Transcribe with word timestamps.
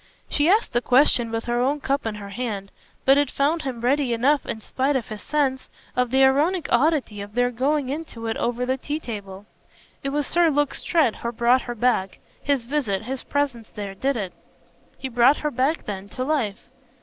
She 0.27 0.49
asked 0.49 0.73
the 0.73 0.81
question 0.81 1.29
with 1.29 1.43
her 1.45 1.59
own 1.61 1.79
cup 1.79 2.07
in 2.07 2.15
her 2.15 2.29
hand, 2.29 2.71
but 3.05 3.19
it 3.19 3.29
found 3.29 3.61
him 3.61 3.81
ready 3.81 4.13
enough 4.13 4.47
in 4.47 4.59
spite 4.59 4.95
of 4.95 5.09
his 5.09 5.21
sense 5.21 5.69
of 5.95 6.09
the 6.09 6.23
ironic 6.23 6.65
oddity 6.71 7.21
of 7.21 7.35
their 7.35 7.51
going 7.51 7.89
into 7.89 8.25
it 8.25 8.35
over 8.37 8.65
the 8.65 8.77
tea 8.79 8.99
table. 8.99 9.45
"It 10.03 10.09
was 10.09 10.25
Sir 10.25 10.49
Luke 10.49 10.73
Strett 10.73 11.17
who 11.17 11.31
brought 11.31 11.61
her 11.61 11.75
back. 11.75 12.17
His 12.41 12.65
visit, 12.65 13.03
his 13.03 13.21
presence 13.23 13.69
there 13.75 13.93
did 13.93 14.17
it." 14.17 14.33
"He 14.97 15.07
brought 15.07 15.37
her 15.37 15.51
back 15.51 15.85
then 15.85 16.09
to 16.17 16.23
life." 16.23 16.67